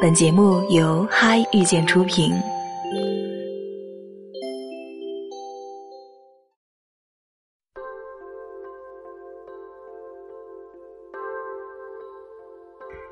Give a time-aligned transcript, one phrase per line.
[0.00, 2.32] 本节目由嗨遇见出品。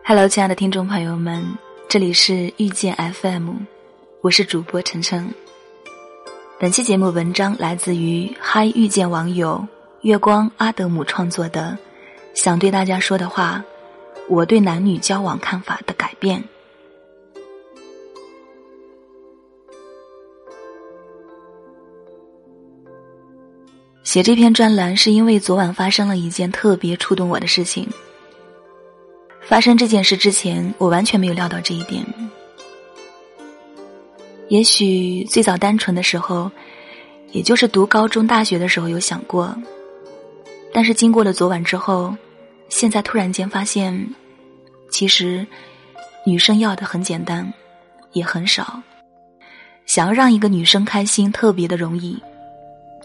[0.02, 1.44] Hello，亲爱的听众朋友们，
[1.90, 3.50] 这里是遇见 FM，
[4.22, 5.34] 我是主播晨晨。
[6.58, 9.68] 本期节目文章来自于嗨遇见网友
[10.00, 11.76] 月光阿德姆创作的，
[12.32, 13.62] 想对大家说的话，
[14.30, 16.42] 我对男女交往看法的改变。
[24.08, 27.86] 写这篇专栏是因为昨晚发生了一件特别触动我的事情。
[29.42, 32.02] 发生这件事之前，我完全没有料到这一点。
[34.48, 36.50] 也许最早单纯的时候，
[37.32, 39.54] 也就是读高中、大学的时候有想过，
[40.72, 42.16] 但是经过了昨晚之后，
[42.70, 44.14] 现在突然间发现，
[44.90, 45.46] 其实
[46.24, 47.52] 女生要的很简单，
[48.14, 48.80] 也很少。
[49.84, 52.18] 想要让一个女生开心，特别的容易。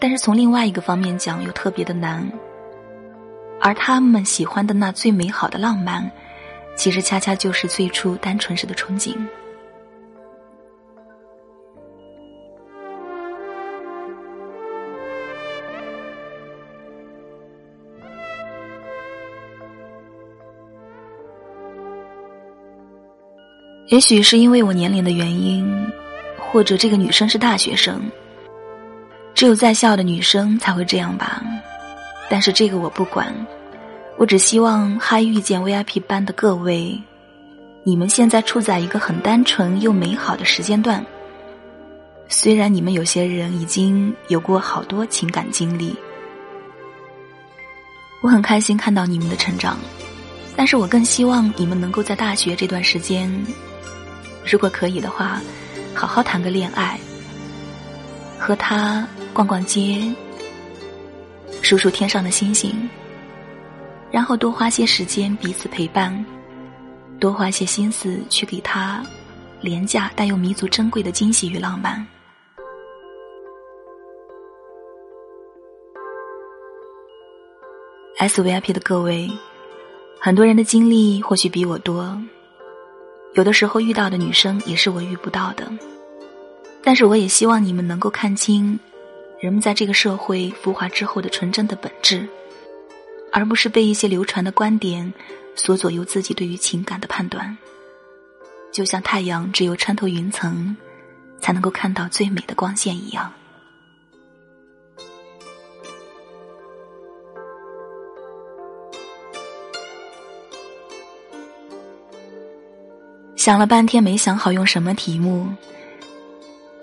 [0.04, 2.30] 但是从另外一个方面讲，又特别的难。
[3.58, 6.10] 而他们喜欢的那最美好的浪漫，
[6.76, 9.16] 其实恰恰就是最初单纯时的憧憬。
[23.86, 25.66] 也许是因为我年龄的原因，
[26.36, 28.02] 或者这个女生是大学生。
[29.34, 31.42] 只有在校的女生才会这样吧，
[32.30, 33.34] 但是这个我不管，
[34.16, 37.00] 我只希望嗨遇见 VIP 班的各位，
[37.82, 41.04] 你们现在处在一个很单纯又美好的时间段。
[42.28, 45.94] 虽然你们有些人已经有过好多情感经历，
[48.22, 49.76] 我很开心看到你们的成长，
[50.56, 53.30] 但是我更希望你们能够在大学这段时间，
[54.46, 55.42] 如果可以的话，
[55.92, 56.98] 好好谈个恋爱，
[58.44, 59.06] 和他。
[59.32, 60.14] 逛逛街，
[61.60, 62.88] 数数天上的星星，
[64.12, 66.24] 然后多花些时间彼此陪伴，
[67.18, 69.04] 多花些心思去给他
[69.60, 72.06] 廉价但又弥足珍贵的惊喜与浪漫。
[78.20, 79.28] SVIP 的各位，
[80.20, 82.16] 很多人的经历或许比我多，
[83.34, 85.68] 有的时候遇到的女生也是我遇不到的，
[86.84, 88.78] 但是我也希望你们能够看清。
[89.40, 92.28] 人们在这个社会浮华之后的纯真的本质，
[93.32, 95.12] 而不是被一些流传的观点
[95.54, 97.56] 所左右自己对于情感的判断。
[98.72, 100.76] 就像太阳只有穿透云层，
[101.40, 103.32] 才能够看到最美的光线一样。
[113.36, 115.48] 想了半天，没想好用什么题目。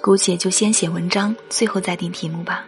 [0.02, 2.66] 姑且就先写文章，最后再定题目吧。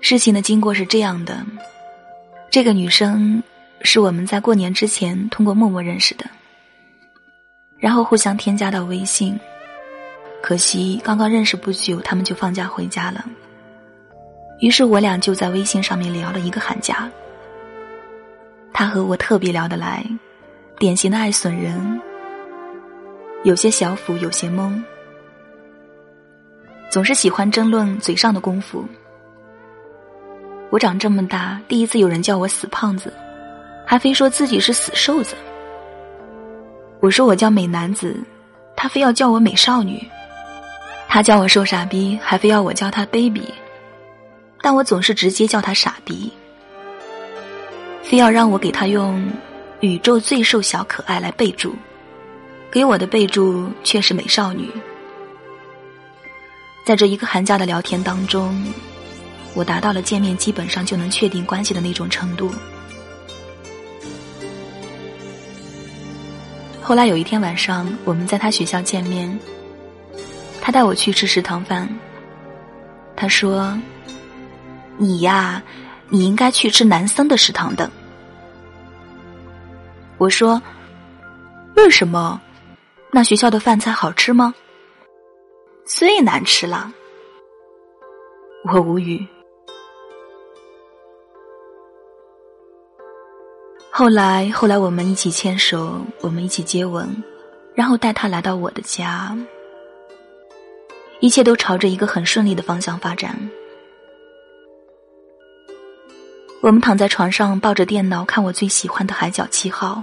[0.00, 1.44] 事情的经过是这样的：
[2.50, 3.42] 这个女生
[3.80, 6.26] 是我们在过年之前通过陌陌认识的，
[7.78, 9.38] 然后互相添加到微信。
[10.42, 13.24] 可惜刚刚认识不久，他们就放假回家了。
[14.60, 17.10] 于是我俩就在微信上面聊了一个寒假。
[18.72, 20.04] 他和我特别聊得来，
[20.78, 22.00] 典型的爱损人。
[23.44, 24.80] 有些小腹，有些懵，
[26.88, 28.84] 总是喜欢争论嘴上的功夫。
[30.70, 33.12] 我长这么大，第一次有人叫我死胖子，
[33.84, 35.34] 还非说自己是死瘦子。
[37.00, 38.16] 我说我叫美男子，
[38.76, 40.00] 他非要叫我美少女。
[41.08, 43.52] 他叫我瘦傻逼，还非要我叫他 baby，
[44.62, 46.32] 但我总是直接叫他傻逼。
[48.04, 49.20] 非要让我给他用
[49.80, 51.74] “宇宙最瘦小可爱”来备注。
[52.72, 54.70] 给我的备注却是美少女。
[56.86, 58.64] 在这一个寒假的聊天当中，
[59.52, 62.50] 我达到了见面基本上就能确定关系的那种程度。
[66.80, 69.38] 后来有一天晚上，我们在他学校见面，
[70.62, 71.86] 他带我去吃食堂饭。
[73.14, 73.78] 他说
[74.96, 75.62] ：“你呀，
[76.08, 77.88] 你应该去吃男生的食堂的。”
[80.16, 80.60] 我说
[81.76, 82.40] ：“为什么？”
[83.14, 84.54] 那学校的饭菜好吃吗？
[85.84, 86.90] 最难吃了。
[88.72, 89.26] 我无语。
[93.90, 97.22] 后来，后来我们一起牵手，我们一起接吻，
[97.74, 99.36] 然后带他来到我的家，
[101.20, 103.36] 一切都朝着一个很顺利的方向发展。
[106.62, 109.96] 我们躺在床上，抱着电脑看我最喜欢的《海角七号》。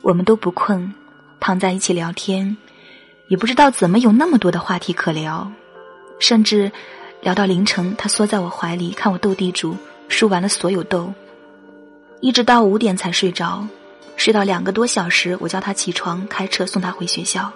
[0.00, 0.92] 我们都不困，
[1.42, 2.56] 躺在一起聊天，
[3.26, 5.50] 也不知道怎么有那么多的话题可聊，
[6.20, 6.70] 甚至
[7.20, 9.76] 聊到凌晨，他缩在我怀里看我斗地主，
[10.08, 11.12] 输完了所有斗，
[12.20, 13.66] 一直到五点才睡着，
[14.16, 17.52] 睡到两个多小时，我叫他起床开车送他回学校。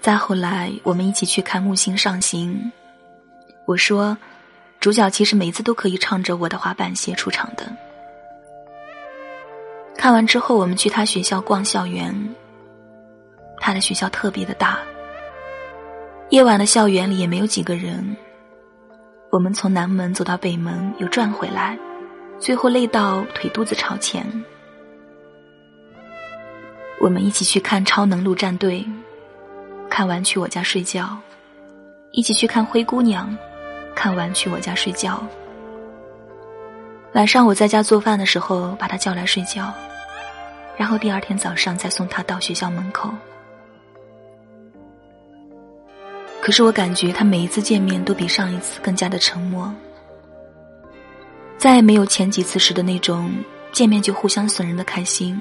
[0.00, 2.54] 再后来，我们一起去看《木星上行》。
[3.66, 4.16] 我说，
[4.78, 7.87] 主角其实每次都可以唱着我的滑板鞋出场的。
[9.98, 12.14] 看完之后，我们去他学校逛校园。
[13.60, 14.78] 他的学校特别的大，
[16.30, 18.16] 夜晚的校园里也没有几个人。
[19.30, 21.76] 我们从南门走到北门，又转回来，
[22.38, 24.24] 最后累到腿肚子朝前。
[27.00, 28.80] 我们一起去看《超能陆战队》。
[29.90, 31.18] 看完去我家睡觉，
[32.12, 33.36] 一起去看灰姑娘。
[33.96, 35.20] 看完去我家睡觉。
[37.14, 39.74] 晚上我在家做饭的时候，把他叫来睡觉，
[40.78, 43.12] 然后第二天早上再送他到学校门口。
[46.40, 49.70] 可是我感觉他每一次见面都比上一次更加的沉默，
[51.58, 53.30] 再也没有前几次时的那种
[53.72, 55.38] 见面就互相损人的开心。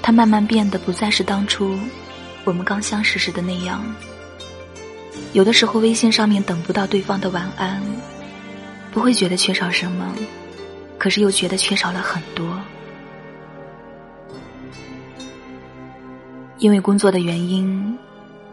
[0.00, 1.76] 他慢慢变得不再是当初
[2.44, 3.84] 我们刚相识时的那样。
[5.32, 7.82] 有的时候微信上面等不到对方的晚安，
[8.92, 10.14] 不会觉得缺少什么，
[11.02, 12.56] 可是又觉得缺少了很多。
[16.58, 17.98] 因为工作的原因，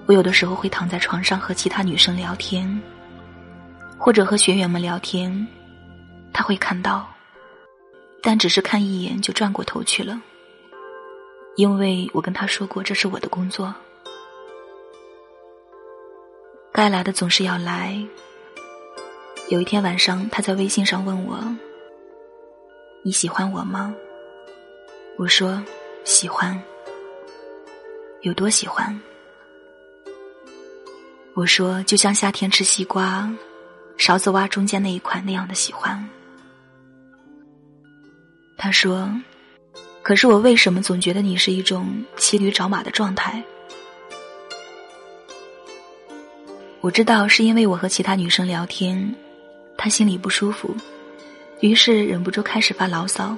[0.08, 2.82] 我有的时候会躺在床上和其他女生聊天，
[4.00, 5.48] 或者和学员们聊天，
[6.34, 7.08] 他会看到，
[8.20, 10.20] 但只是看一眼就转过头去了。
[11.56, 13.72] 因为我跟他说过，这是我的工作，
[16.74, 18.04] 该来的总是要来。
[19.50, 21.38] 有一天晚上，他在微信上问我
[23.02, 23.94] ：“你喜欢我吗？”
[25.18, 25.64] 我说
[26.04, 26.62] ：“喜欢。”
[28.22, 29.00] 有多喜欢？
[31.34, 33.30] 我说：“就像夏天吃西瓜，
[33.98, 36.10] 勺子挖中间那一块那样的喜欢。”
[38.58, 39.10] 他说。
[40.02, 43.44] 可是我为什么总觉得你是一种骑驴找马的状态？
[46.82, 49.14] 我知道是因为我和其他女生聊天，
[49.78, 50.76] 他心里不舒服，
[51.60, 53.38] 于是忍不住开始发牢骚。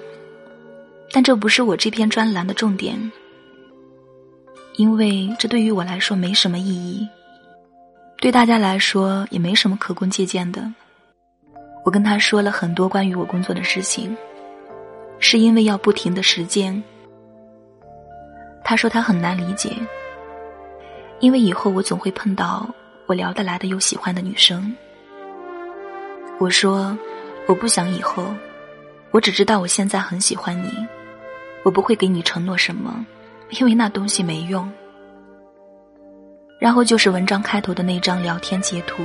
[1.12, 3.12] 但这不是我这篇专栏的重点，
[4.78, 7.08] 因为这对于我来说没什么意义，
[8.18, 10.72] 对大家来说也没什么可供借鉴的。
[11.84, 14.16] 我跟他说了很多关于我工作的事情。
[15.24, 16.82] 是因为要不停的实践。
[18.64, 19.70] 他说他很难理解，
[21.20, 22.68] 因为以后我总会碰到
[23.06, 24.76] 我聊得来的又喜欢的女生。
[26.40, 26.98] 我说
[27.48, 28.26] 我不想以后，
[29.12, 30.72] 我只知道我现在很喜欢你，
[31.64, 33.06] 我不会给你承诺什么，
[33.50, 34.72] 因为那东西没用。
[36.60, 39.04] 然后就是文章开头的那张聊天截图，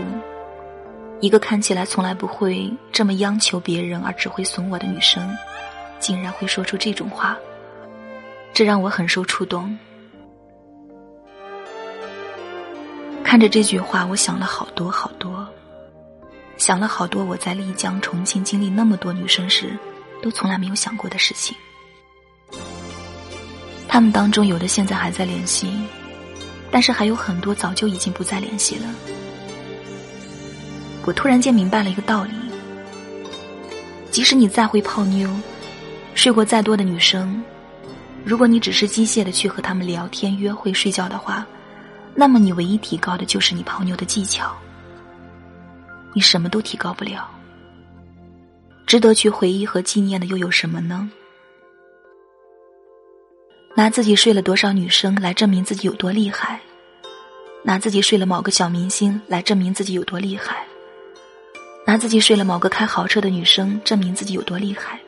[1.20, 5.36] 一个看起来从来不会这么央求别人而只会损我的女生。
[5.98, 7.34] 竟然会说出这种话，
[8.52, 9.76] 这让我很受触动。
[13.24, 15.48] 看着这句话，我想了好多好多，
[16.56, 19.78] 想了好多我在丽江、重庆经历那么多女生时，
[20.22, 21.56] 都从来没有想过的事情。
[23.88, 25.68] 他们当中有的现在还在联系，
[26.70, 28.86] 但是还有很多早就已经不再联系了。
[31.04, 32.32] 我突然间明白了一个道理：
[34.10, 35.30] 即使你再会泡妞。
[36.14, 37.42] 睡过再多的女生，
[38.24, 41.46] 如果你只是机械的去和他们聊天、约会、睡觉的话，
[42.14, 44.56] 那么你唯一提高的就是你泡妞的技巧。
[46.16, 47.30] 你什么都提高不了。
[48.86, 51.10] 值得去回忆和纪念的又有什么呢？
[53.74, 56.58] 拿自己睡了多少女生来证明自己有多厉害，
[57.62, 60.66] 拿自己睡了某个小明星来证明自己有多厉害，
[61.86, 64.98] 拿自己睡了某个开豪车的女生证明自己有多厉害。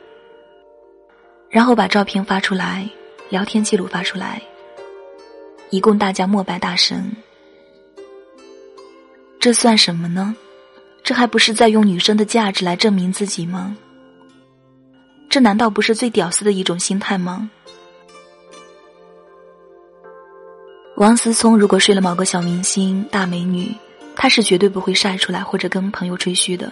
[1.49, 2.87] 然后把照片发出来，
[3.29, 4.39] 聊天记录发出来，
[5.71, 7.11] 以供大家膜拜大神。
[9.39, 10.35] 这算什么呢？
[11.03, 13.75] 这还不是在用女生的价值来证明自己吗？
[15.29, 17.49] 这难道不是最屌丝的一种心态吗？
[20.97, 23.73] 王思聪如果睡了某个小明星、大美女，
[24.15, 26.71] 他是绝对不会晒出来或者跟朋友吹嘘的。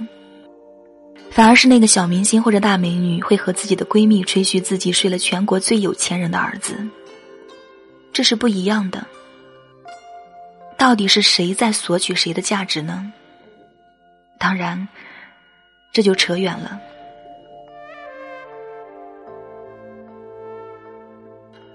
[1.30, 6.76] 反而是那个小明星或者大美女会和自己的闺蜜吹嘘自己睡了全国最有钱人的儿子，
[8.12, 9.06] 这是不一样的。
[10.78, 13.14] 到底是谁在索取谁的价值呢？
[14.38, 14.88] 当然
[15.92, 16.80] 这就扯远了。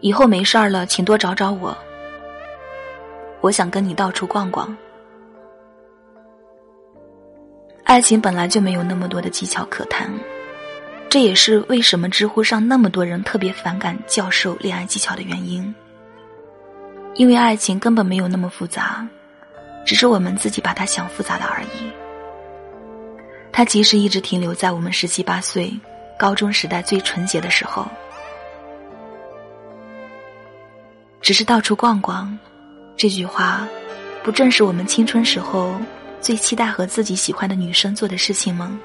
[0.00, 1.78] 以后没事儿了请多找找我
[3.40, 4.76] 我想跟你到处逛逛。
[7.84, 10.10] 爱情本来就没有那么多的技巧可谈
[11.08, 15.74] 这也是为什么知乎上那么多人特别反感教授恋爱技巧的原因。
[17.14, 19.06] 因为爱情根本没有那么复杂
[19.84, 22.01] 只是我们自己把它想复杂了而已。
[23.52, 25.72] 它其实一直停留在我们十七八岁、
[26.18, 27.86] 高中时代最纯洁的时候。
[31.20, 32.36] 只是到处逛逛，
[32.96, 33.68] 这句话，
[34.24, 35.76] 不正是我们青春时候
[36.20, 38.76] 最期待和自己喜欢的女生做的事情吗？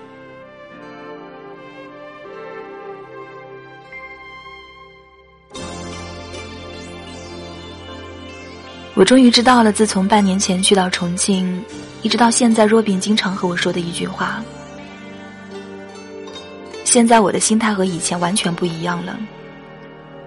[8.93, 11.63] 我终于知道了，自从半年前去到重庆，
[12.01, 14.43] 一直到现在，若饼经常和我说的一句话。
[16.87, 19.19] 现在我的心态和以前完全不一样了。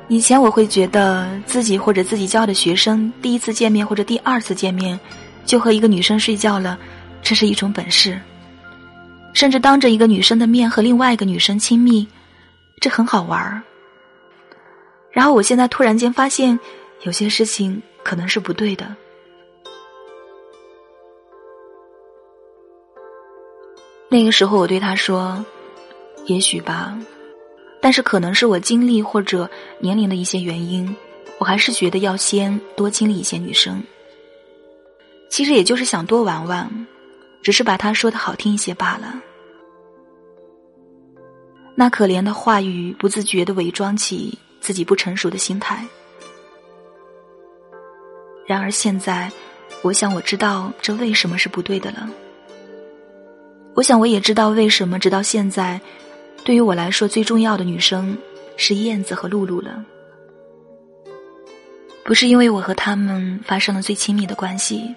[0.08, 5.00] 以前我会觉得自己或者自己教的学生第一次见面或者第二次见面，
[5.46, 6.78] 就和一个女生睡觉了，
[7.22, 8.20] 这是一种本事。
[9.32, 12.06] 甚至当着一个女生的面和另外一个女生亲密，
[12.78, 13.62] 这很好玩儿。
[15.10, 16.60] 然后我现在突然间发现，
[17.04, 17.82] 有些事情。
[18.02, 18.96] 可能是不对的。
[24.08, 25.44] 那个时候，我对他说
[26.26, 26.96] ：“也许吧，
[27.80, 29.48] 但是可能是我经历或者
[29.78, 30.94] 年龄的一些原因，
[31.38, 33.82] 我还是觉得要先多经历一些女生。
[35.28, 36.86] 其实也就是想多玩玩，
[37.42, 39.20] 只是把他说的好听一些罢了。”
[41.74, 45.82] 那可怜的话语，不自觉的伪装起自己不成熟的心态。
[48.46, 49.32] 然而现在，
[49.80, 52.10] 我想我知道这为什么是不对的了。
[53.74, 55.80] 我想我也知道为什么直到现在，
[56.44, 58.16] 对于我来说最重要的女生
[58.56, 59.84] 是燕子和露露了。
[62.04, 64.94] 不是因为我和他们发生了最亲密的关系。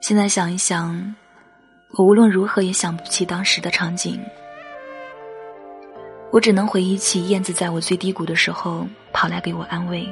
[0.00, 1.14] 现在想一想，
[1.96, 4.20] 我无论如何也想不起当时的场景。
[6.30, 10.08] 我只能回忆起燕子在我最低谷的时候跑来给我安慰。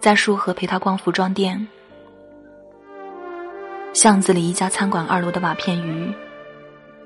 [0.00, 1.68] 在束河陪他逛服装店，
[3.92, 6.14] 巷子里一家餐馆二楼的瓦片鱼，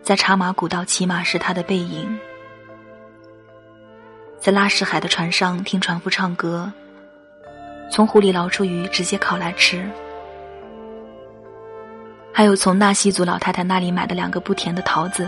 [0.03, 2.19] 在茶马古道骑马时他的背影，
[4.39, 6.71] 在拉什海的船上听船夫唱歌，
[7.91, 9.89] 从湖里捞出鱼直接烤来吃，
[12.35, 15.27] 还有从纳西族老太太那里买的两个不甜的桃子。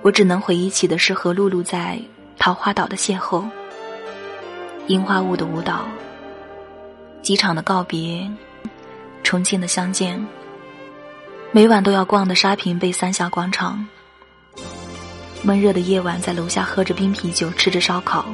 [0.00, 2.00] 我只能回忆起的是和露露在
[2.38, 3.44] 桃花岛的邂逅。
[4.86, 5.82] 樱花雾的舞蹈，
[7.20, 8.28] 机场的告别，
[9.32, 10.22] 重庆的相见，
[11.52, 13.88] 每晚都要逛的沙坪坝三峡广场，
[15.40, 18.26] 闷热的夜晚在楼下喝着冰啤酒，吃着烧烤，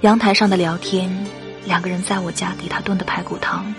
[0.00, 1.14] 阳台上的聊天，
[1.66, 3.74] 两个人在我家给他炖的排骨汤。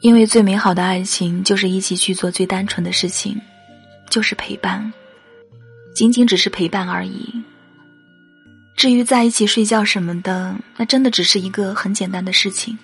[0.00, 3.38] 因为最美好的爱情就是一起去做最单纯的事情，
[4.08, 4.90] 就是陪伴，
[5.94, 7.34] 仅仅只是陪伴而已。
[8.76, 12.78] 至于在一起睡觉什么的，那真的只是一个很简单的事情，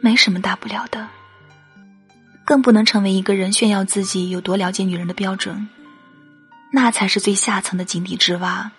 [0.00, 1.06] 没什么大不了的。
[2.44, 5.68] 更不能成为一个人炫耀自己有多了解女人的标准，
[6.72, 8.72] 那才是最下层的井底之蛙，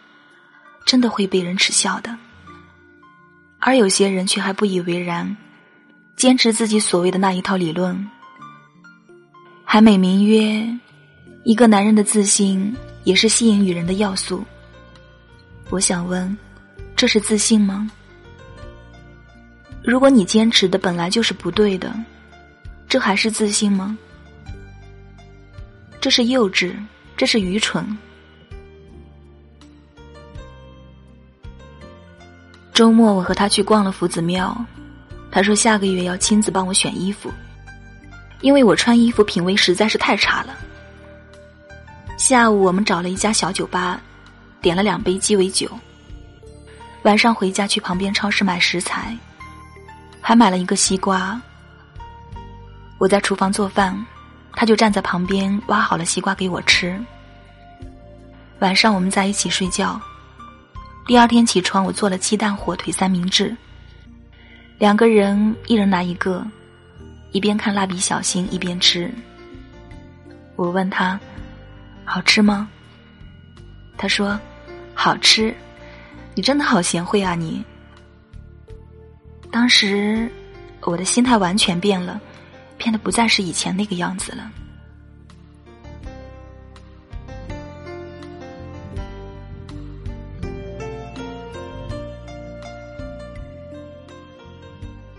[0.84, 2.18] 真的会被人耻笑的。
[3.60, 5.38] 而有些人却还不以为然。
[6.16, 8.10] 坚持自己所谓的那一套理论，
[9.66, 10.66] 还美名曰
[11.44, 14.44] 一个男人的自信也是吸引女人的要素。
[15.70, 16.38] 我想问，
[16.96, 17.90] 这是自信吗？
[19.84, 21.94] 如果你坚持的本来就是不对的，
[22.88, 23.98] 这还是自信吗？
[26.00, 26.74] 这是幼稚，
[27.18, 27.86] 这是愚蠢。
[32.74, 34.66] 周末我和他去逛了夫子庙。
[35.34, 37.32] 他说下个月要亲自帮我选衣服，
[38.42, 40.56] 因为我穿衣服品味实在是太差了。
[42.20, 44.00] 下午我们找了一家小酒吧，
[44.62, 45.68] 点了两杯鸡尾酒。
[47.02, 49.18] 晚上回家去旁边超市买食材，
[50.22, 51.42] 还买了一个西瓜。
[53.00, 54.06] 我在厨房做饭，
[54.52, 57.04] 他就站在旁边挖好了西瓜给我吃。
[58.60, 60.00] 晚上我们在一起睡觉。
[61.08, 63.58] 第二天起床，我做了鸡蛋火腿三明治。
[64.80, 66.46] 两个人一人拿一个，
[67.32, 69.10] 一边看蜡笔小新一边吃。
[70.56, 71.20] 我问他
[72.04, 72.68] ：“好吃吗？”
[73.98, 74.40] 他说
[74.94, 75.54] ：“好吃。”
[76.36, 77.36] 你真的好贤惠啊！
[77.36, 77.64] 你。
[79.52, 80.28] 当时
[80.82, 82.20] 我的心态完全变了，
[82.78, 84.52] 变得不再是以前那个样子了。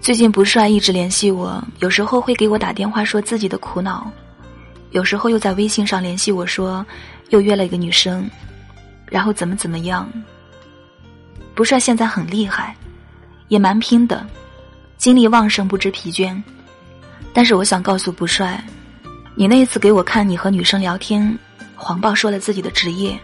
[0.04, 4.12] 最近不帅一直联系我，有时候会给我打电话说自己的苦恼，
[4.90, 6.84] 有时候又在微信上联系我说
[7.30, 8.28] 又约了一个女生，
[9.06, 10.06] 然后怎么怎么样。
[11.54, 12.76] 不帅现在很厉害，
[13.48, 14.26] 也蛮拼的，
[14.98, 16.38] 精力旺盛不知疲倦。
[17.32, 18.62] 但是我想告诉不帅，
[19.34, 21.34] 你那一次给我看你和女生聊天，
[21.74, 23.18] 谎报说了自己的职业，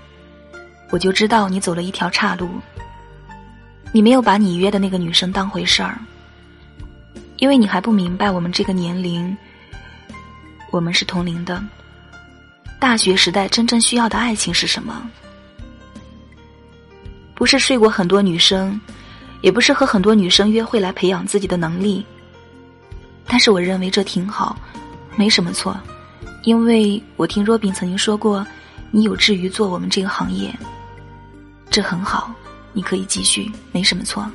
[0.89, 2.49] 我就知道你走了一条岔路。
[3.93, 5.99] 你没有把你约的那个女生当回事儿。
[7.41, 9.37] 因为你还不明白，我们这个年龄，
[10.71, 11.63] 我们是同龄的。
[12.79, 15.03] 大学时代真正需要的爱情是什么？
[17.35, 18.79] 不是睡过很多女生，
[19.41, 22.05] 也不是和很多女生约会来培养自己的能力。
[23.27, 24.57] 但是我认为这挺好，
[25.17, 25.79] 没什么错。
[26.43, 28.47] 因为我听若冰曾经说过，
[28.91, 30.55] 你有志于做我们这个行业，
[31.71, 32.35] 这很好，
[32.75, 34.31] 你可以继续，没什么错。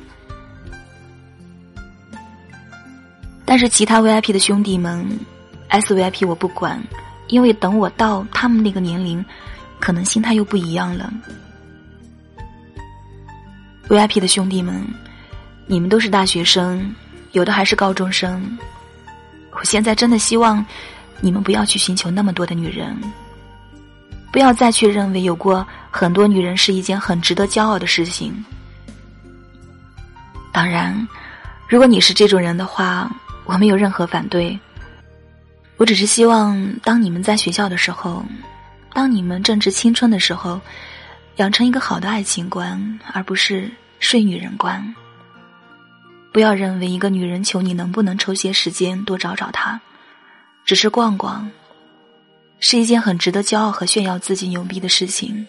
[3.48, 5.08] 但是其他 VIP 的兄弟们
[5.70, 6.82] ，SVIP 我不管，
[7.28, 9.24] 因为等我到他们那个年龄，
[9.78, 11.12] 可能心态又不一样了。
[13.88, 14.84] VIP 的兄弟们，
[15.66, 16.92] 你们都是大学生，
[17.32, 18.58] 有的还是高中生。
[19.52, 20.66] 我现在真的希望
[21.20, 23.00] 你们不要去寻求那么多的女人，
[24.32, 28.44] 不要再去认为有过很多女人是一件很值得骄傲的事情。
[30.52, 31.06] 当然，
[31.68, 33.08] 如果你是这种人的话。
[33.46, 34.58] 我没有任何反对，
[35.76, 38.24] 我只是希望，当你们在学校的时候，
[38.92, 40.60] 当你们正值青春的时候，
[41.36, 44.94] 养成一个好的爱情观，而不是睡女人观。
[46.32, 49.80] 不要认为一个女人求你能不能抽些时间多找找她，
[50.64, 51.48] 只是逛逛，
[52.58, 55.46] 是一件很值得骄傲和炫耀自己牛逼的事情。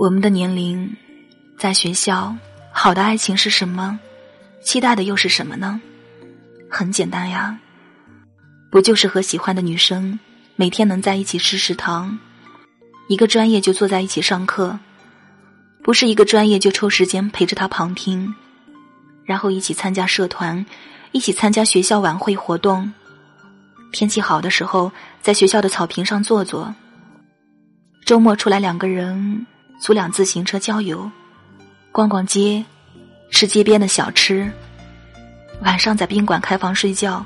[0.00, 0.96] 我们的年龄，
[1.58, 2.34] 在学校，
[2.72, 4.00] 好的爱情是什么？
[4.62, 5.78] 期待的又是什么呢？
[6.70, 7.58] 很简单呀，
[8.70, 10.18] 不就是和喜欢的女生
[10.56, 12.18] 每天能在一起吃食堂，
[13.10, 14.78] 一个专业就坐在一起上课，
[15.82, 18.34] 不是一个专业就抽时间陪着她旁听，
[19.26, 20.64] 然后一起参加社团，
[21.12, 22.90] 一起参加学校晚会活动，
[23.92, 26.74] 天气好的时候在学校的草坪上坐坐，
[28.06, 29.46] 周末出来两个人。
[29.80, 31.10] 租辆自行车郊游，
[31.90, 32.62] 逛逛街，
[33.30, 34.52] 吃街边的小吃，
[35.62, 37.24] 晚上在宾馆开房睡觉，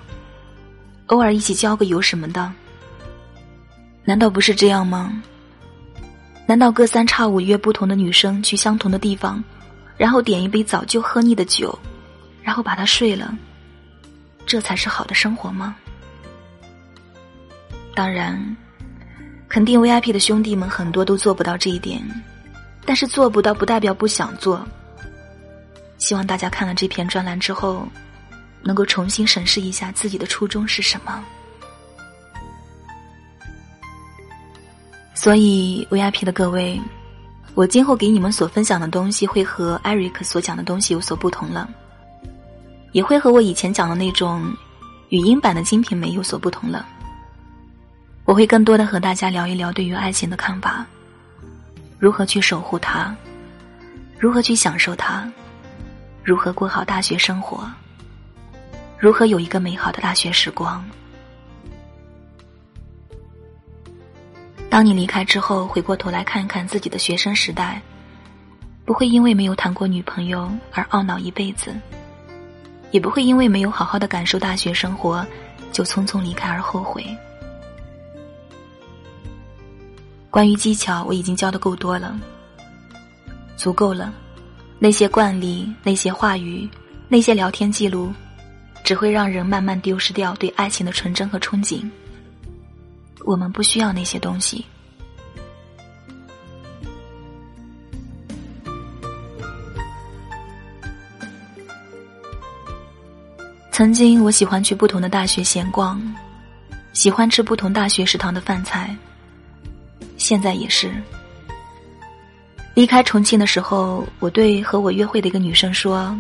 [1.07, 2.53] 偶尔一起郊个游什么的，
[4.05, 5.21] 难道不是这样吗？
[6.47, 9.43] 难道隔三差五约不同的女生去相同的地方，
[9.97, 11.77] 然后点一杯早就喝腻的酒，
[12.41, 13.37] 然后把她睡了，
[14.47, 15.75] 这才是好的生活吗？
[17.97, 18.57] 当然，
[19.49, 22.01] 肯定 VIP 的兄弟们很多都做不到这一点。
[22.85, 24.67] 但是做不到不代表不想做。
[25.99, 27.87] 希望大家看了这篇专栏之后，
[28.63, 31.25] 能够重新审视一下自己的初衷是什么。
[35.15, 36.79] 所以 VIP 的各位，
[37.55, 41.67] 我今后给你们所分享的东西会和艾瑞克所讲的东西有所不同了，
[42.93, 44.53] 也会和我以前讲的那种
[45.09, 46.87] 语音版的《金瓶梅》有所不同了。
[48.27, 50.85] 我会更多的和大家聊一聊对于爱情的看法。
[52.05, 53.17] 如何去守护它？
[54.19, 55.27] 如何去享受它？
[56.23, 57.67] 如何过好大学生活？
[58.99, 60.85] 如何有一个美好的大学时光？
[64.69, 67.81] 当你离开之后，回过头来看看自己的学生时代，
[68.85, 71.75] 不会因为没有谈过女朋友而懊恼一辈子，
[72.91, 75.27] 也不会因为没有好好的感受大学生活
[75.73, 77.03] 就匆匆离开而后悔。
[80.35, 82.19] 关于技巧我已经教的够多了。
[83.57, 84.13] 足够了。
[84.81, 86.69] 那些惯例那些话语
[87.07, 88.13] 那些聊天记录
[88.83, 91.89] 只会让人慢慢丢失掉对爱情的纯真和憧憬。
[93.25, 94.67] 我们不需要那些东西。
[103.71, 106.03] 曾经我喜欢去不同的大学闲逛
[106.93, 108.97] 喜欢吃不同大学食堂的饭菜
[110.25, 110.91] 现在也是。
[112.73, 116.19] 离开重庆的时候，我对和我约会的一个女生说：“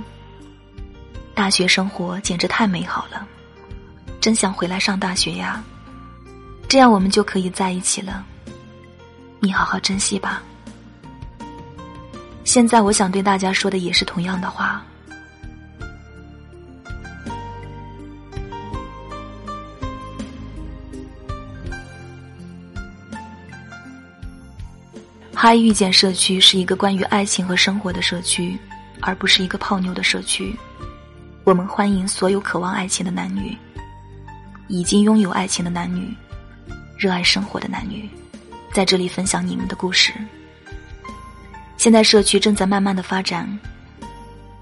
[1.34, 3.26] 大学生活简直太美好了，
[4.20, 5.64] 真想回来上大学呀！
[6.68, 8.22] 这样我们就可以在一起了。
[9.40, 10.42] 你好好珍惜吧。”
[12.44, 14.84] 现在我想对大家说的也是同样的话。
[25.44, 28.58] 他遇见社区是一个关于爱情和生活的社区，
[29.02, 30.58] 而不是一个泡妞的社区。
[31.44, 33.54] 我们欢迎所有渴望爱情的男女，
[34.68, 36.08] 已经拥有爱情的男女，
[36.98, 38.08] 热爱生活的男女，
[38.72, 40.14] 在这里分享你们的故事。
[41.76, 43.46] 现在社区正在慢慢的发展，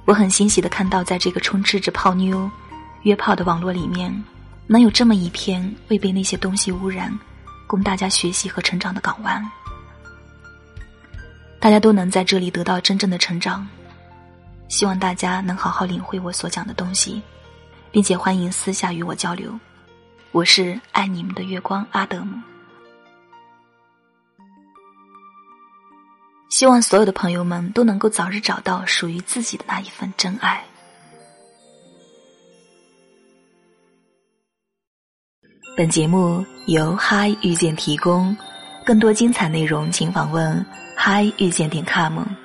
[0.05, 2.51] 我很欣喜的看到，在这个充斥着泡妞、
[3.03, 4.13] 约炮的网络里面，
[4.67, 7.17] 能有这么一片未被那些东西污染、
[7.69, 9.49] 供大家学习和成长的港湾。
[11.63, 13.65] 大家都能在这里得到真正的成长，
[14.67, 17.23] 希望大家能好好领会我所讲的东西，
[17.93, 19.57] 并且欢迎私下与我交流。
[20.33, 22.37] 我是爱你们的月光阿德姆。
[26.51, 30.65] 希望所有的朋友们都能够早日找到属于自己的那一份真爱。
[35.77, 38.37] 本节目由嗨遇见提供，
[38.85, 40.67] 更多精彩内容请访问
[41.05, 42.42] 嗨遇见点 com。